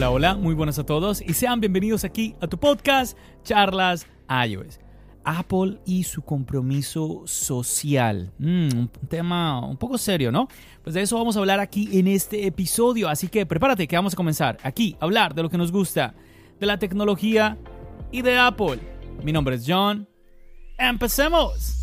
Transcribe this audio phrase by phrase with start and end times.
[0.00, 4.06] Hola, hola, muy buenas a todos y sean bienvenidos aquí a tu podcast Charlas
[4.46, 4.80] iOS.
[5.24, 8.32] Apple y su compromiso social.
[8.38, 10.48] Mm, un tema un poco serio, ¿no?
[10.82, 14.14] Pues de eso vamos a hablar aquí en este episodio, así que prepárate que vamos
[14.14, 16.14] a comenzar aquí a hablar de lo que nos gusta,
[16.58, 17.58] de la tecnología
[18.10, 18.80] y de Apple.
[19.22, 20.08] Mi nombre es John.
[20.78, 21.79] ¡Empecemos!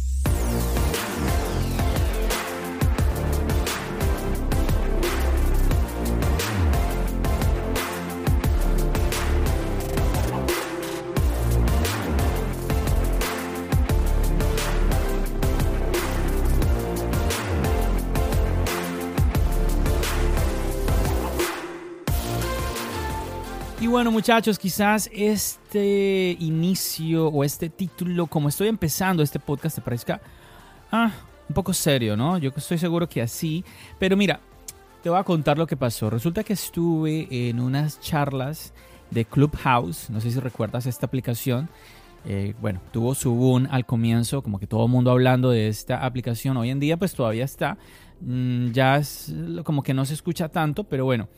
[23.98, 30.22] Bueno muchachos, quizás este inicio o este título, como estoy empezando este podcast, te parezca
[30.92, 31.12] ah,
[31.50, 32.38] un poco serio, ¿no?
[32.38, 33.66] Yo estoy seguro que así.
[33.98, 34.40] Pero mira,
[35.02, 36.12] te voy a contar lo que pasó.
[36.12, 38.72] Resulta que estuve en unas charlas
[39.10, 41.68] de Clubhouse, no sé si recuerdas esta aplicación.
[42.24, 46.06] Eh, bueno, tuvo su boom al comienzo, como que todo el mundo hablando de esta
[46.06, 46.56] aplicación.
[46.58, 47.80] Hoy en día pues todavía está,
[48.22, 51.30] mm, ya es como que no se escucha tanto, pero bueno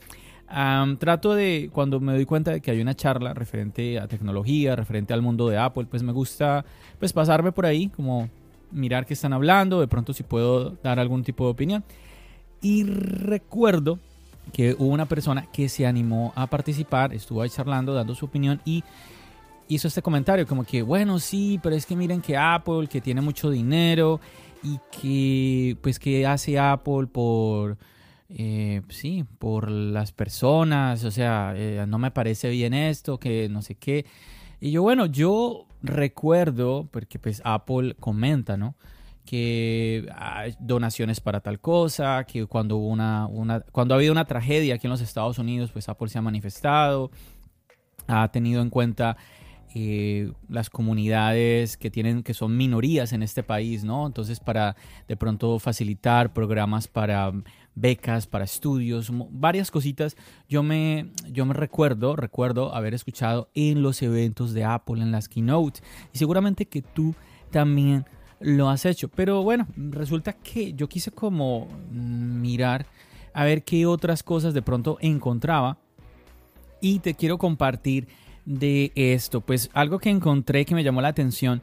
[0.97, 5.13] trato de, cuando me doy cuenta de que hay una charla referente a tecnología, referente
[5.13, 6.65] al mundo de Apple, pues me gusta
[6.99, 8.29] pues pasarme por ahí, como
[8.71, 11.83] mirar qué están hablando, de pronto si puedo dar algún tipo de opinión.
[12.61, 13.99] Y recuerdo
[14.51, 18.59] que hubo una persona que se animó a participar, estuvo ahí charlando, dando su opinión
[18.65, 18.83] y
[19.67, 23.21] hizo este comentario como que, bueno, sí, pero es que miren que Apple, que tiene
[23.21, 24.19] mucho dinero
[24.63, 27.77] y que, pues, que hace Apple por
[28.29, 33.61] eh, sí, por las personas, o sea, eh, no me parece bien esto, que no
[33.63, 34.05] sé qué.
[34.59, 38.75] Y yo, bueno, yo recuerdo, porque pues Apple comenta, ¿no?
[39.25, 44.75] Que hay donaciones para tal cosa, que cuando, una, una, cuando ha habido una tragedia
[44.75, 47.09] aquí en los Estados Unidos, pues Apple se ha manifestado,
[48.07, 49.17] ha tenido en cuenta
[49.75, 54.07] eh, las comunidades que tienen que son minorías en este país, ¿no?
[54.07, 54.75] Entonces para
[55.07, 57.31] de pronto facilitar programas para
[57.79, 60.15] becas, para estudios, varias cositas.
[60.47, 65.29] Yo me, yo me recuerdo, recuerdo haber escuchado en los eventos de Apple, en las
[65.29, 67.15] keynotes, y seguramente que tú
[67.51, 68.05] también
[68.39, 69.09] lo has hecho.
[69.09, 72.85] Pero bueno, resulta que yo quise como mirar
[73.33, 75.77] a ver qué otras cosas de pronto encontraba
[76.81, 78.07] y te quiero compartir
[78.45, 79.41] de esto.
[79.41, 81.61] Pues algo que encontré que me llamó la atención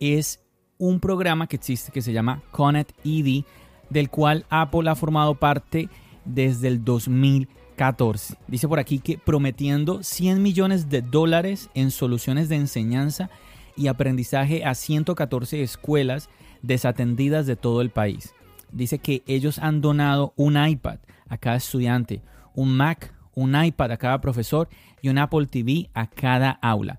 [0.00, 0.40] es
[0.78, 3.44] un programa que existe que se llama Connect ED
[3.94, 5.88] del cual Apple ha formado parte
[6.24, 8.34] desde el 2014.
[8.48, 13.30] Dice por aquí que prometiendo 100 millones de dólares en soluciones de enseñanza
[13.76, 16.28] y aprendizaje a 114 escuelas
[16.60, 18.34] desatendidas de todo el país.
[18.72, 22.20] Dice que ellos han donado un iPad a cada estudiante,
[22.54, 24.68] un Mac, un iPad a cada profesor
[25.02, 26.98] y un Apple TV a cada aula.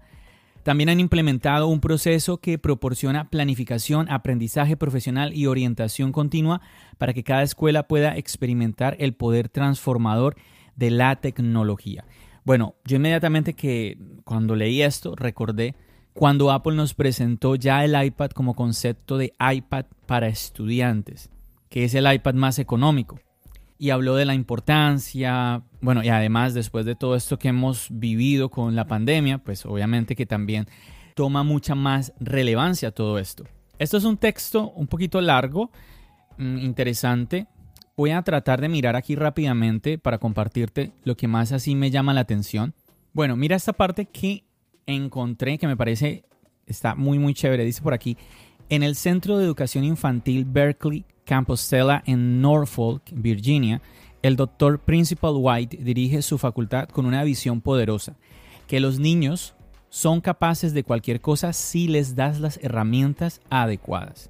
[0.66, 6.60] También han implementado un proceso que proporciona planificación, aprendizaje profesional y orientación continua
[6.98, 10.38] para que cada escuela pueda experimentar el poder transformador
[10.76, 12.06] de la tecnología.
[12.46, 15.76] Bueno, yo inmediatamente que cuando leí esto recordé
[16.14, 21.30] cuando Apple nos presentó ya el iPad como concepto de iPad para estudiantes,
[21.70, 23.20] que es el iPad más económico
[23.78, 28.50] y habló de la importancia, bueno, y además después de todo esto que hemos vivido
[28.50, 30.68] con la pandemia, pues obviamente que también
[31.14, 33.46] toma mucha más relevancia todo esto.
[33.78, 35.72] Esto es un texto un poquito largo,
[36.38, 37.48] mm, interesante.
[37.98, 42.14] Voy a tratar de mirar aquí rápidamente para compartirte lo que más así me llama
[42.14, 42.74] la atención.
[43.14, 44.46] Bueno, mira esta parte que
[44.86, 46.26] encontré que me parece
[46.66, 47.64] está muy muy chévere.
[47.64, 48.18] Dice por aquí,
[48.70, 53.82] en el Centro de Educación Infantil Berkeley Compostela en Norfolk, Virginia,
[54.22, 58.16] el doctor Principal White dirige su facultad con una visión poderosa,
[58.68, 59.56] que los niños
[59.90, 64.30] son capaces de cualquier cosa si les das las herramientas adecuadas.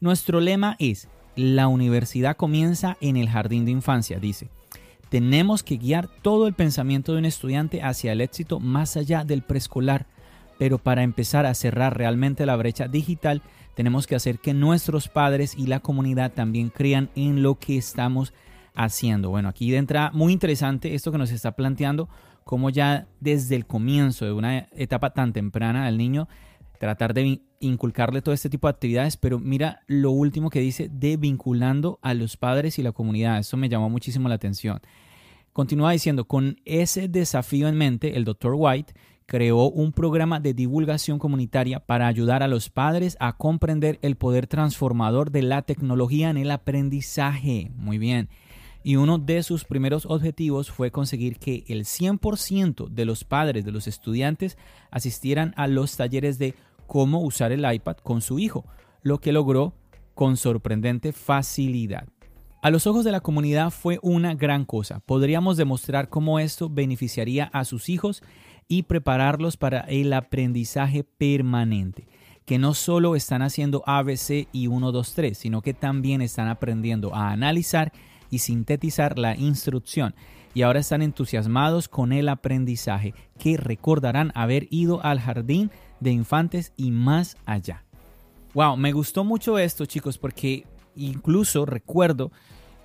[0.00, 4.48] Nuestro lema es, la universidad comienza en el jardín de infancia, dice.
[5.08, 9.42] Tenemos que guiar todo el pensamiento de un estudiante hacia el éxito más allá del
[9.42, 10.06] preescolar,
[10.58, 13.42] pero para empezar a cerrar realmente la brecha digital
[13.76, 18.32] tenemos que hacer que nuestros padres y la comunidad también crean en lo que estamos
[18.74, 19.28] haciendo.
[19.28, 22.08] Bueno, aquí entra muy interesante esto que nos está planteando,
[22.42, 26.26] como ya desde el comienzo de una etapa tan temprana al niño,
[26.80, 31.18] tratar de inculcarle todo este tipo de actividades, pero mira lo último que dice de
[31.18, 33.38] vinculando a los padres y la comunidad.
[33.38, 34.80] Eso me llamó muchísimo la atención.
[35.52, 38.54] Continúa diciendo, con ese desafío en mente, el Dr.
[38.56, 38.94] White
[39.26, 44.46] creó un programa de divulgación comunitaria para ayudar a los padres a comprender el poder
[44.46, 47.70] transformador de la tecnología en el aprendizaje.
[47.74, 48.28] Muy bien.
[48.84, 53.72] Y uno de sus primeros objetivos fue conseguir que el 100% de los padres de
[53.72, 54.56] los estudiantes
[54.92, 56.54] asistieran a los talleres de
[56.86, 58.64] cómo usar el iPad con su hijo,
[59.02, 59.74] lo que logró
[60.14, 62.06] con sorprendente facilidad.
[62.62, 65.00] A los ojos de la comunidad fue una gran cosa.
[65.00, 68.22] Podríamos demostrar cómo esto beneficiaría a sus hijos
[68.68, 72.06] y prepararlos para el aprendizaje permanente,
[72.44, 77.14] que no solo están haciendo ABC y 1, 2, 3, sino que también están aprendiendo
[77.14, 77.92] a analizar
[78.30, 80.14] y sintetizar la instrucción
[80.56, 85.70] y ahora están entusiasmados con el aprendizaje, que recordarán haber ido al jardín
[86.00, 87.84] de infantes y más allá.
[88.54, 90.64] Wow, me gustó mucho esto chicos porque
[90.94, 92.32] incluso recuerdo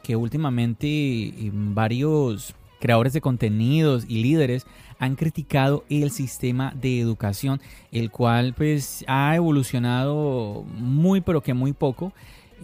[0.03, 4.65] que últimamente eh, varios creadores de contenidos y líderes
[4.99, 7.61] han criticado el sistema de educación,
[7.93, 12.11] el cual pues ha evolucionado muy pero que muy poco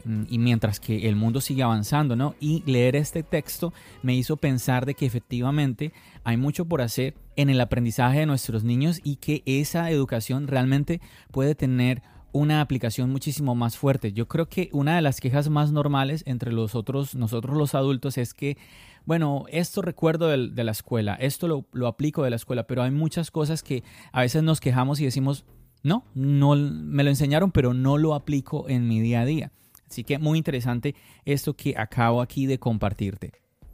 [0.03, 2.35] mm, y mientras que el mundo sigue avanzando, ¿no?
[2.41, 3.73] Y leer este texto
[4.03, 5.93] me hizo pensar de que efectivamente
[6.25, 10.99] hay mucho por hacer en el aprendizaje de nuestros niños y que esa educación realmente
[11.31, 12.01] puede tener
[12.33, 14.13] una aplicación muchísimo más fuerte.
[14.13, 18.17] Yo creo que una de las quejas más normales entre los otros, nosotros los adultos,
[18.17, 18.57] es que,
[19.07, 23.31] bueno, esto recuerdo de, la escuela, esto lo, aplico de la escuela, pero hay muchas
[23.31, 25.45] cosas que a veces nos quejamos y decimos,
[25.81, 29.53] no, no me lo enseñaron, pero no lo aplico en mi día a día.
[29.89, 30.93] Así que muy interesante
[31.23, 33.31] esto que acabo aquí de compartirte.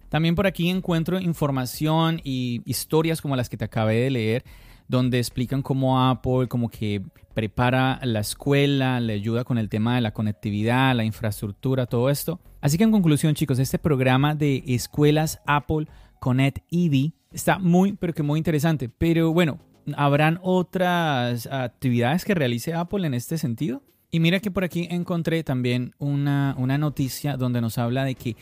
[0.08, 4.46] También por aquí encuentro información y historias como las que te acabé de leer
[4.88, 7.02] donde explican cómo Apple como que
[7.34, 12.40] prepara la escuela, le ayuda con el tema de la conectividad, la infraestructura, todo esto.
[12.62, 15.88] Así que en conclusión, chicos, este programa de escuelas Apple
[16.20, 18.90] Connect ED está muy, pero que muy interesante.
[18.90, 19.60] Pero bueno,
[19.96, 23.82] ¿habrán otras actividades que realice Apple en este sentido?
[24.12, 28.38] Y mira que por aquí encontré también una, una noticia donde nos habla de que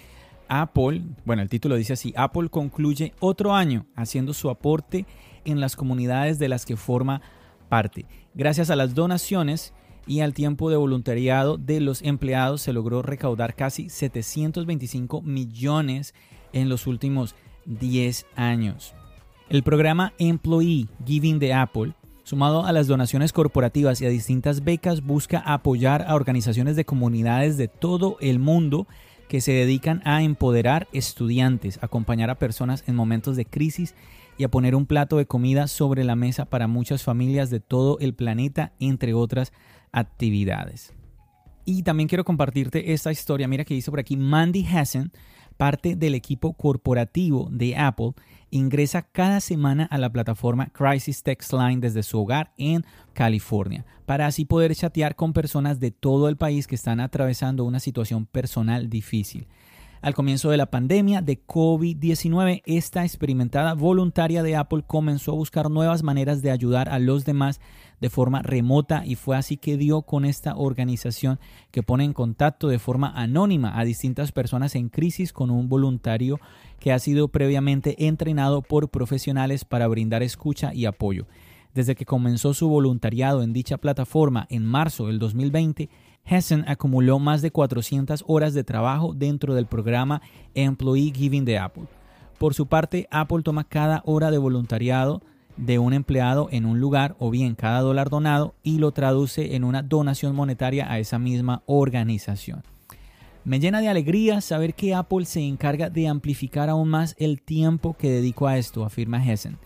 [0.50, 5.06] Apple, bueno, el título dice así, Apple concluye otro año haciendo su aporte
[5.46, 7.22] en las comunidades de las que forma
[7.70, 8.06] parte.
[8.34, 9.74] Gracias a las donaciones
[10.08, 16.14] y al tiempo de voluntariado de los empleados se logró recaudar casi 725 millones
[16.54, 17.36] en los últimos
[17.66, 18.94] 10 años.
[19.50, 25.02] El programa Employee Giving de Apple, sumado a las donaciones corporativas y a distintas becas,
[25.02, 28.88] busca apoyar a organizaciones de comunidades de todo el mundo
[29.28, 33.96] que se dedican a empoderar estudiantes, acompañar a personas en momentos de crisis
[34.42, 38.00] y a poner un plato de comida sobre la mesa para muchas familias de todo
[38.00, 39.54] el planeta, entre otras
[39.92, 40.96] actividades.
[41.64, 45.12] Y también quiero compartirte esta historia, mira que dice por aquí, Mandy Hassan,
[45.58, 48.14] parte del equipo corporativo de Apple,
[48.50, 52.84] ingresa cada semana a la plataforma Crisis Text Line desde su hogar en
[53.14, 57.80] California, para así poder chatear con personas de todo el país que están atravesando una
[57.80, 59.48] situación personal difícil.
[60.02, 65.70] Al comienzo de la pandemia de COVID-19, esta experimentada voluntaria de Apple comenzó a buscar
[65.70, 67.62] nuevas maneras de ayudar a los demás
[68.00, 71.40] de forma remota y fue así que dio con esta organización
[71.70, 76.40] que pone en contacto de forma anónima a distintas personas en crisis con un voluntario
[76.80, 81.28] que ha sido previamente entrenado por profesionales para brindar escucha y apoyo.
[81.76, 85.90] Desde que comenzó su voluntariado en dicha plataforma en marzo del 2020,
[86.26, 90.22] Hessen acumuló más de 400 horas de trabajo dentro del programa
[90.54, 91.86] Employee Giving de Apple.
[92.38, 95.22] Por su parte, Apple toma cada hora de voluntariado
[95.58, 99.64] de un empleado en un lugar o bien cada dólar donado y lo traduce en
[99.64, 102.64] una donación monetaria a esa misma organización.
[103.44, 107.96] Me llena de alegría saber que Apple se encarga de amplificar aún más el tiempo
[107.98, 109.58] que dedico a esto, afirma Hessen.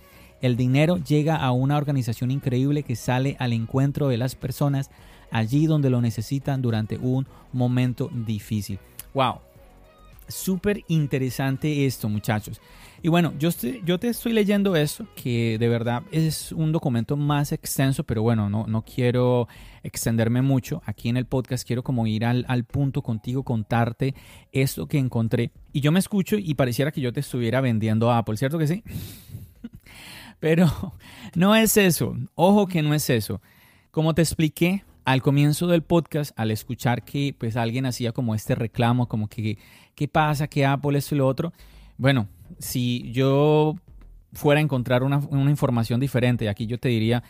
[0.41, 4.91] El dinero llega a una organización increíble que sale al encuentro de las personas
[5.31, 8.79] allí donde lo necesitan durante un momento difícil.
[9.13, 9.39] ¡Wow!
[10.27, 12.59] Súper interesante esto, muchachos.
[13.03, 13.49] Y bueno, yo,
[13.83, 18.49] yo te estoy leyendo eso, que de verdad es un documento más extenso, pero bueno,
[18.49, 19.47] no, no quiero
[19.83, 20.81] extenderme mucho.
[20.85, 24.15] Aquí en el podcast quiero como ir al, al punto contigo, contarte
[24.51, 25.51] esto que encontré.
[25.71, 28.83] Y yo me escucho y pareciera que yo te estuviera vendiendo Apple, ¿cierto que sí?
[30.39, 30.67] pero
[31.35, 32.15] no es eso.
[32.33, 33.41] Ojo que no es eso.
[33.91, 38.55] Como te expliqué, al comienzo del podcast, al escuchar que pues alguien hacía como este
[38.55, 39.57] reclamo, como que
[39.95, 41.53] qué pasa, que Apple esto y lo otro,
[41.97, 42.27] bueno,
[42.59, 43.75] si yo
[44.33, 47.23] fuera a encontrar una, una información diferente, aquí yo te diría,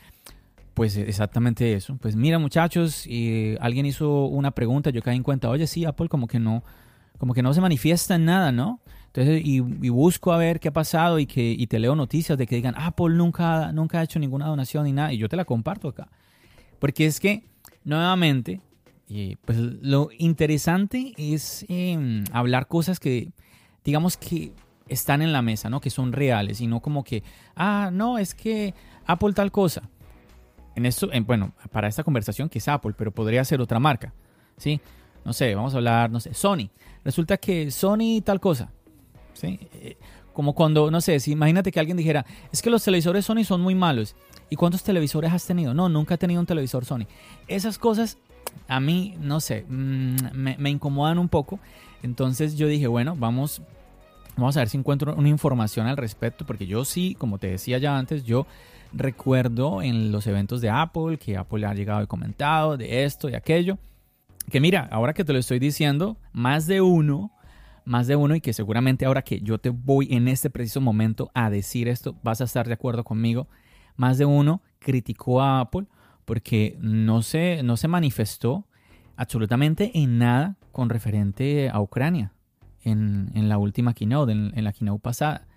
[0.73, 1.97] pues exactamente eso.
[1.97, 6.09] Pues mira muchachos, y alguien hizo una pregunta, yo caí en cuenta, oye sí, Apple
[6.09, 6.63] como que no,
[7.17, 8.79] como que no se manifiesta en nada, ¿no?
[9.07, 12.45] Entonces, y, busco a ver qué ha pasado y, que, y te leo noticias de
[12.45, 15.45] que digan, Apple nunca, nunca ha hecho ninguna donación ni nada, y yo te la
[15.45, 16.09] comparto acá.
[16.79, 17.45] Porque es que,
[17.85, 18.61] nuevamente,
[19.45, 23.31] pues lo interesante es em, hablar cosas que,
[23.83, 24.51] digamos que
[24.87, 25.79] están en la mesa, ¿no?
[25.79, 27.23] Que son reales y no como que,
[27.55, 28.73] ah, no, es que
[29.05, 29.89] Apple tal cosa.
[30.75, 34.13] En esto, en, bueno, para esta conversación que es Apple, pero podría ser otra marca,
[34.57, 34.81] ¿sí?
[35.23, 36.69] No sé, vamos a hablar, no sé, Sony.
[37.03, 38.71] Resulta que Sony tal cosa.
[39.33, 39.59] ¿sí?
[39.73, 39.97] Eh,
[40.35, 43.61] como cuando, no sé, si imagínate que alguien dijera, es que los televisores Sony son
[43.61, 44.15] muy malos.
[44.49, 45.73] ¿Y cuántos televisores has tenido?
[45.73, 47.05] No, nunca he tenido un televisor Sony.
[47.47, 48.17] Esas cosas
[48.67, 51.59] a mí, no sé, mm, me, incomodan un poco.
[52.03, 53.61] Entonces yo dije, bueno, vamos,
[54.35, 57.77] vamos a ver si encuentro una información al respecto, porque yo sí, como te decía
[57.77, 58.45] ya antes, yo
[58.91, 63.35] recuerdo en los eventos de Apple que Apple ha llegado y comentado de esto y
[63.35, 63.77] aquello.
[64.51, 67.31] Que mira, ahora que te lo estoy diciendo, más de uno
[67.85, 71.31] más de uno y que seguramente ahora que yo te voy en este preciso momento
[71.33, 73.47] a decir esto, vas a estar de acuerdo conmigo,
[73.95, 75.85] más de uno criticó a Apple
[76.25, 78.67] porque no se, no se manifestó
[79.15, 82.33] absolutamente en nada con referente a Ucrania
[82.83, 85.47] en, la última keynote, en, en, la keynote pasada.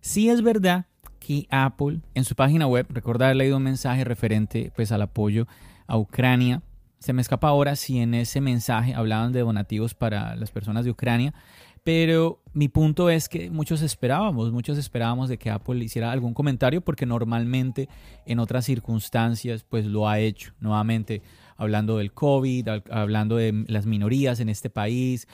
[0.00, 0.86] Sí es verdad
[1.18, 5.46] que Apple en su página web, recuerda haber leído un mensaje referente pues, al apoyo
[5.86, 6.62] a Ucrania
[7.00, 10.90] se me escapa ahora si en ese mensaje hablaban de donativos para las personas de
[10.90, 11.34] Ucrania,
[11.82, 16.82] pero mi punto es que muchos esperábamos, muchos esperábamos de que Apple hiciera algún comentario
[16.82, 17.88] porque normalmente
[18.26, 21.22] en otras circunstancias pues lo ha hecho, nuevamente
[21.56, 25.26] hablando del COVID, hablando de las minorías en este país.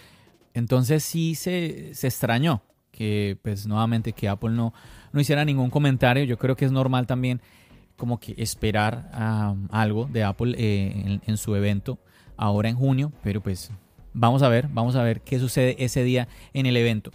[0.54, 4.72] Entonces sí se, se extrañó que pues nuevamente que Apple no,
[5.12, 6.24] no hiciera ningún comentario.
[6.24, 7.40] Yo creo que es normal también
[7.96, 9.10] como que esperar
[9.70, 11.98] algo de Apple eh, en, su evento
[12.36, 13.70] ahora en junio, pero pues
[14.12, 17.10] vamos a ver, vamos a ver qué sucede ese día en el evento.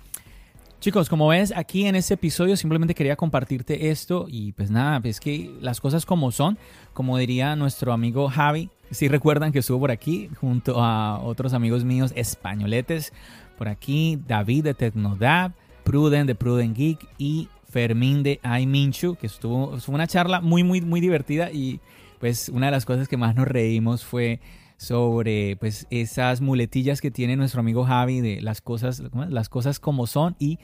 [0.79, 5.19] Chicos, como ves aquí en este episodio simplemente quería compartirte esto y pues nada, es
[5.19, 6.57] que las cosas como son,
[6.93, 11.83] como diría nuestro amigo Javi, si recuerdan que estuvo por aquí junto a otros amigos
[11.83, 13.13] míos españoletes,
[13.59, 15.51] por aquí David de Tecnodab,
[15.83, 20.81] Pruden de Pruden Geek y Fermín de Minchu, que estuvo, fue una charla muy, muy,
[20.81, 21.79] muy divertida y
[22.19, 24.41] pues una de las cosas que más nos reímos fue
[24.77, 30.05] sobre pues esas muletillas que tiene nuestro amigo Javi de las cosas, las cosas como
[30.05, 30.59] son y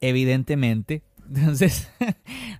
[0.00, 1.02] evidentemente
[1.34, 1.90] entonces,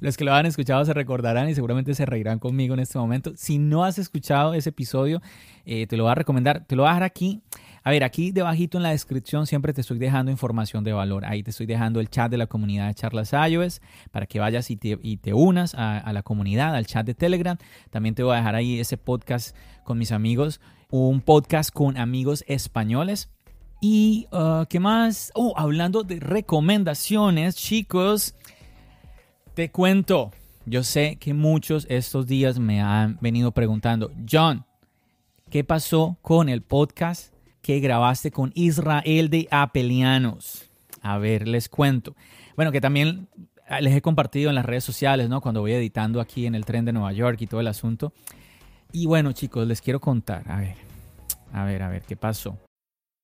[0.00, 3.32] los que lo han escuchado se recordarán y seguramente se reirán conmigo en este momento.
[3.36, 5.20] Si no has escuchado ese episodio,
[5.64, 6.64] eh, te lo voy a recomendar.
[6.64, 7.42] Te lo voy a dejar aquí
[7.84, 11.24] a ver, aquí debajito en la descripción siempre te estoy dejando información de valor.
[11.24, 13.80] Ahí te estoy dejando el chat de la comunidad de charlas iOS
[14.12, 17.56] para que vayas y te, unas a, la comunidad, al chat de Telegram.
[17.90, 20.60] También te voy a dejar ahí ese podcast con mis amigos,
[20.90, 23.30] un podcast con amigos españoles.
[23.80, 25.32] Y, uh, ¿qué más?
[25.34, 28.36] Oh, hablando de recomendaciones, chicos,
[29.54, 30.30] te cuento.
[30.66, 34.64] Yo sé que muchos estos días me han venido preguntando, John,
[35.50, 37.31] ¿qué pasó con el podcast
[37.62, 40.68] que grabaste con Israel de Apelianos.
[41.00, 42.14] A ver, les cuento.
[42.56, 43.28] Bueno, que también
[43.80, 45.40] les he compartido en las redes sociales, ¿no?
[45.40, 48.12] Cuando voy editando aquí en el tren de Nueva York y todo el asunto.
[48.92, 50.50] Y bueno, chicos, les quiero contar.
[50.50, 50.74] A ver,
[51.52, 52.58] a ver, a ver, ¿qué pasó?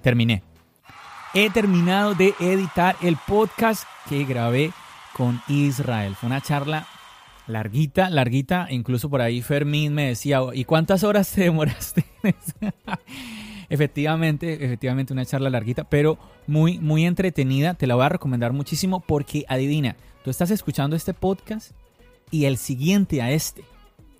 [0.00, 0.42] Terminé.
[1.32, 4.72] He terminado de editar el podcast que grabé
[5.12, 6.16] con Israel.
[6.16, 6.86] Fue una charla
[7.46, 8.66] larguita, larguita.
[8.70, 12.04] Incluso por ahí Fermín me decía, ¿y cuántas horas te demoraste?
[13.68, 17.74] efectivamente, efectivamente una charla larguita, pero muy, muy entretenida.
[17.74, 21.72] Te la voy a recomendar muchísimo porque adivina, tú estás escuchando este podcast
[22.30, 23.62] y el siguiente a este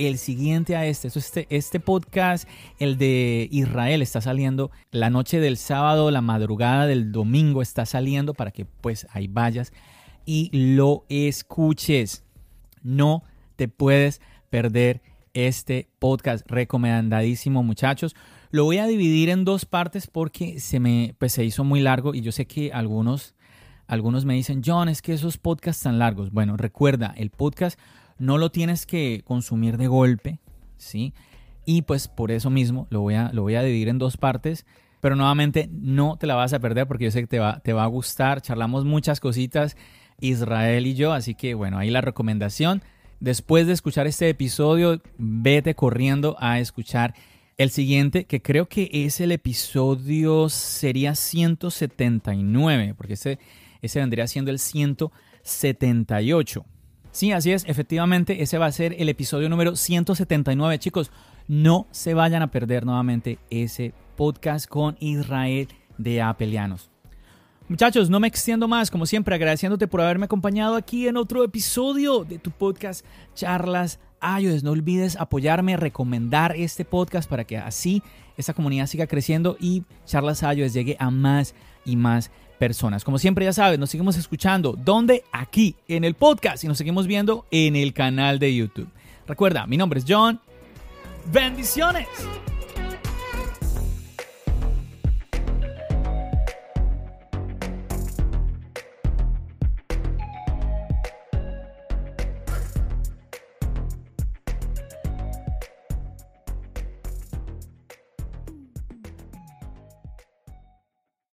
[0.09, 1.09] el siguiente a este.
[1.09, 1.47] este.
[1.51, 7.61] Este podcast, el de Israel, está saliendo la noche del sábado, la madrugada del domingo
[7.61, 9.73] está saliendo para que pues ahí vayas
[10.25, 12.25] y lo escuches.
[12.83, 13.25] No
[13.57, 15.03] te puedes perder
[15.35, 18.17] este podcast recomendadísimo, muchachos.
[18.51, 22.15] Lo voy a dividir en dos partes porque se me pues, se hizo muy largo
[22.15, 23.35] y yo sé que algunos
[23.87, 27.79] algunos me dicen, "John, es que esos podcasts tan largos." Bueno, recuerda, el podcast
[28.21, 30.39] no lo tienes que consumir de golpe,
[30.77, 31.15] ¿sí?
[31.67, 34.67] Y pues por eso mismo lo voy a lo voy a dividir en dos partes,
[35.01, 37.73] pero nuevamente no te la vas a perder porque yo sé que te va te
[37.73, 38.41] va a gustar.
[38.41, 39.77] Charlamos muchas cositas
[40.21, 42.83] Israel y yo, así que bueno, ahí la recomendación
[43.21, 47.15] después de escuchar este episodio, vete corriendo a escuchar
[47.59, 53.39] el siguiente, que creo que es el episodio, sería 179, porque ese,
[53.83, 56.65] ese vendría siendo el 178.
[57.13, 60.79] Sí, así es, efectivamente, ese va a ser el episodio número 179.
[60.79, 61.11] Chicos,
[61.49, 65.67] no se vayan a perder nuevamente ese podcast con Israel
[65.99, 66.89] de Apelianos.
[67.69, 72.25] Muchachos, no me extiendo más, como siempre, agradeciéndote por haberme acompañado aquí en otro episodio
[72.25, 74.63] de tu podcast Charlas Ayudes.
[74.63, 78.05] No olvides apoyarme, recomendar este podcast para que así
[78.37, 83.03] esta comunidad siga creciendo y Charlas Ayudes llegue a más y más personas.
[83.05, 84.77] Como siempre, ya sabes, nos seguimos escuchando.
[84.79, 85.25] ¿Dónde?
[85.33, 88.89] Aquí, en el podcast y nos seguimos viendo en el canal de YouTube.
[89.27, 90.39] Recuerda, mi nombre es John.
[91.33, 92.07] Bendiciones.